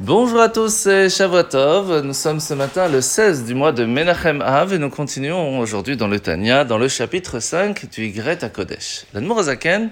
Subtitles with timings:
[0.00, 2.00] Bonjour à tous, c'est Shavuotov.
[2.00, 5.96] Nous sommes ce matin le 16 du mois de Menachem Av et nous continuons aujourd'hui
[5.96, 9.04] dans le Tanya, dans le chapitre 5 du Y à Kodesh.
[9.14, 9.90] L'Admorazaken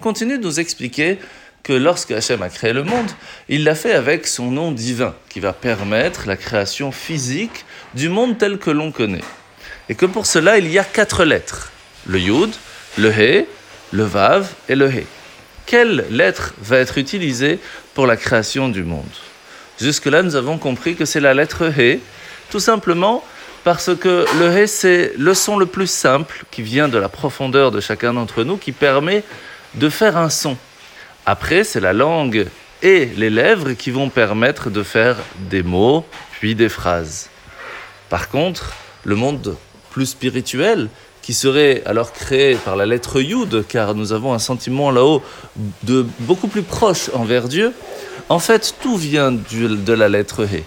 [0.00, 1.18] continue de nous expliquer
[1.62, 3.10] que lorsque Hachem a créé le monde,
[3.50, 8.38] il l'a fait avec son nom divin qui va permettre la création physique du monde
[8.38, 9.20] tel que l'on connaît.
[9.90, 11.70] Et que pour cela, il y a quatre lettres
[12.06, 12.54] le Yud,
[12.96, 13.46] le He,
[13.92, 15.06] le Vav et le He.
[15.66, 17.58] Quelle lettre va être utilisée
[17.92, 19.04] pour la création du monde?
[19.80, 22.00] Jusque-là, nous avons compris que c'est la lettre He,
[22.50, 23.24] tout simplement
[23.64, 27.70] parce que le He, c'est le son le plus simple qui vient de la profondeur
[27.70, 29.24] de chacun d'entre nous, qui permet
[29.74, 30.56] de faire un son.
[31.26, 32.46] Après, c'est la langue
[32.82, 37.30] et les lèvres qui vont permettre de faire des mots, puis des phrases.
[38.08, 38.72] Par contre,
[39.04, 39.56] le monde
[39.92, 40.88] plus spirituel,
[41.22, 45.22] qui serait alors créé par la lettre Yud, car nous avons un sentiment là-haut
[45.84, 47.72] de beaucoup plus proche envers Dieu,
[48.28, 50.64] en fait, tout vient de la lettre He.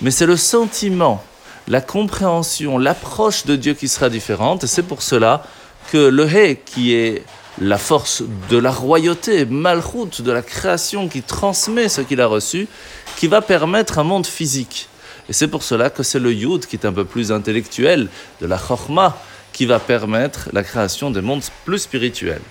[0.00, 1.22] Mais c'est le sentiment,
[1.68, 4.64] la compréhension, l'approche de Dieu qui sera différente.
[4.64, 5.44] Et c'est pour cela
[5.92, 7.24] que le He, qui est
[7.60, 12.68] la force de la royauté, malchut, de la création qui transmet ce qu'il a reçu,
[13.16, 14.88] qui va permettre un monde physique.
[15.30, 18.08] Et c'est pour cela que c'est le Yud qui est un peu plus intellectuel,
[18.40, 19.16] de la Chorma,
[19.52, 22.42] qui va permettre la création des mondes plus spirituels.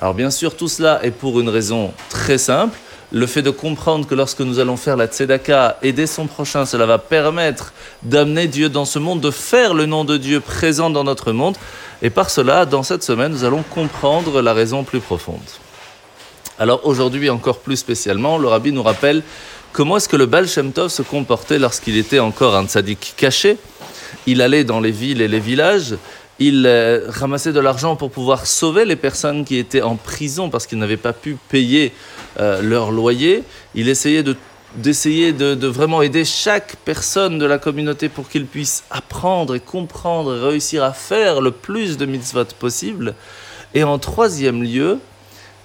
[0.00, 2.76] Alors bien sûr, tout cela est pour une raison très simple,
[3.12, 6.86] le fait de comprendre que lorsque nous allons faire la tzedaka, aider son prochain, cela
[6.86, 11.04] va permettre d'amener Dieu dans ce monde, de faire le nom de Dieu présent dans
[11.04, 11.56] notre monde.
[12.02, 15.38] Et par cela, dans cette semaine, nous allons comprendre la raison plus profonde.
[16.58, 19.22] Alors aujourd'hui, encore plus spécialement, le rabbi nous rappelle
[19.72, 23.56] comment est-ce que le Baal Shem Tov se comportait lorsqu'il était encore un tzaddik caché.
[24.26, 25.96] Il allait dans les villes et les villages,
[26.40, 30.66] il euh, ramassait de l'argent pour pouvoir sauver les personnes qui étaient en prison parce
[30.66, 31.92] qu'ils n'avaient pas pu payer
[32.38, 33.44] euh, leur loyer.
[33.74, 34.36] Il essayait de
[34.76, 40.36] d'essayer de, vraiment aider chaque personne de la communauté pour qu'il puisse apprendre et comprendre
[40.36, 43.14] et réussir à faire le plus de mitzvot possible.
[43.74, 44.98] Et en troisième lieu,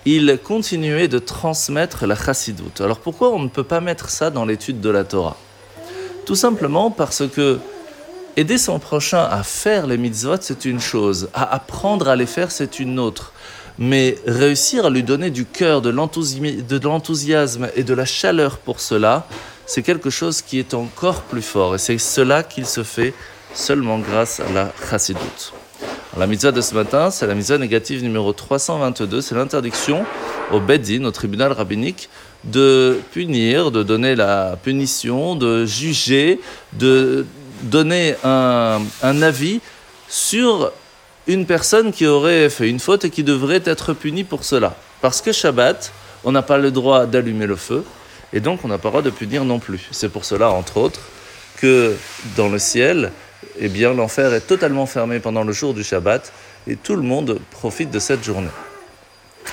[0.06, 2.82] il continuait de transmettre la chassidoute.
[2.82, 5.38] Alors pourquoi on ne peut pas mettre ça dans l'étude de la Torah?
[6.26, 7.60] Tout simplement parce que
[8.36, 12.52] aider son prochain à faire les mitzvot, c'est une chose, à apprendre à les faire,
[12.52, 13.34] c'est une autre
[13.78, 19.28] mais réussir à lui donner du cœur, de l'enthousiasme et de la chaleur pour cela,
[19.66, 21.76] c'est quelque chose qui est encore plus fort.
[21.76, 23.14] Et c'est cela qu'il se fait
[23.54, 25.54] seulement grâce à la chassidoute.
[26.16, 30.06] La mitzvah de ce matin, c'est la mitzvah négative numéro 322, c'est l'interdiction
[30.52, 32.08] au Beddin, au tribunal rabbinique,
[32.44, 36.40] de punir, de donner la punition, de juger,
[36.74, 37.26] de
[37.64, 39.60] donner un, un avis
[40.08, 40.72] sur
[41.26, 44.76] une personne qui aurait fait une faute et qui devrait être punie pour cela.
[45.02, 45.92] Parce que Shabbat,
[46.24, 47.84] on n'a pas le droit d'allumer le feu,
[48.34, 49.88] et donc on n'a pas le droit de punir non plus.
[49.90, 51.02] C'est pour cela, entre autres,
[51.58, 51.96] que
[52.38, 53.12] dans le ciel,
[53.60, 56.32] eh bien, l'enfer est totalement fermé pendant le jour du Shabbat,
[56.68, 58.50] et tout le monde profite de cette journée.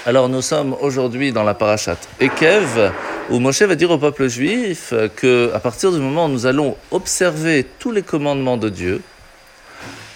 [0.06, 2.93] Alors nous sommes aujourd'hui dans la parashat Ekev,
[3.28, 6.77] où Moshe va dire au peuple juif que à partir du moment où nous allons
[6.91, 9.03] observer tous les commandements de Dieu,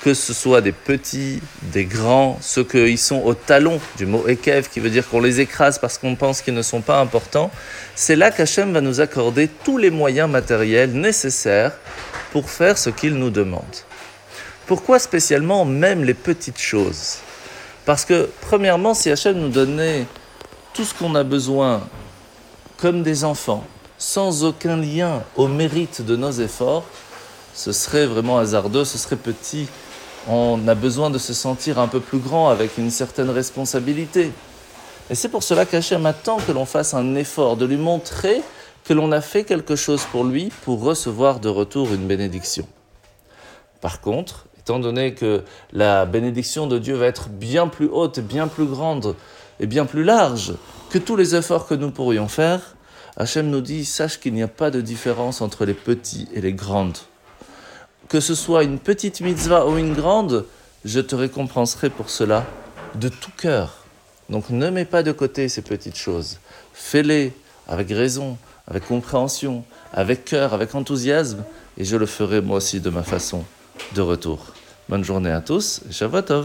[0.04, 4.68] que ce soit des petits, des grands, ceux qui sont au talon du mot Ekev,
[4.68, 7.50] qui veut dire qu'on les écrase parce qu'on pense qu'ils ne sont pas importants,
[7.94, 11.72] c'est là qu'Hachem va nous accorder tous les moyens matériels nécessaires
[12.32, 13.62] pour faire ce qu'il nous demande.
[14.66, 17.20] Pourquoi spécialement même les petites choses?
[17.86, 20.04] Parce que, premièrement, si Hachem nous donnait
[20.74, 21.80] tout ce qu'on a besoin
[22.76, 23.64] comme des enfants,
[23.96, 26.84] sans aucun lien au mérite de nos efforts,
[27.54, 29.66] ce serait vraiment hasardeux, ce serait petit,
[30.28, 34.32] on a besoin de se sentir un peu plus grand avec une certaine responsabilité.
[35.10, 38.42] Et c'est pour cela qu'Hachem attend que l'on fasse un effort, de lui montrer
[38.84, 42.66] que l'on a fait quelque chose pour lui pour recevoir de retour une bénédiction.
[43.80, 45.42] Par contre, étant donné que
[45.72, 49.14] la bénédiction de Dieu va être bien plus haute, bien plus grande
[49.60, 50.54] et bien plus large
[50.90, 52.76] que tous les efforts que nous pourrions faire,
[53.16, 56.52] Hachem nous dit, sache qu'il n'y a pas de différence entre les petits et les
[56.52, 56.98] grandes
[58.08, 60.44] que ce soit une petite mitzvah ou une grande,
[60.84, 62.44] je te récompenserai pour cela
[62.94, 63.84] de tout cœur.
[64.30, 66.38] Donc ne mets pas de côté ces petites choses.
[66.72, 67.32] Fais-les
[67.68, 68.36] avec raison,
[68.66, 71.44] avec compréhension, avec cœur, avec enthousiasme,
[71.76, 73.44] et je le ferai moi aussi de ma façon
[73.94, 74.46] de retour.
[74.88, 76.44] Bonne journée à tous, Shavuot